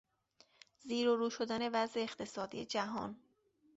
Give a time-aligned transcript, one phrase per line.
[0.79, 3.15] زیر و رو شدن وضع اقتصادی جهان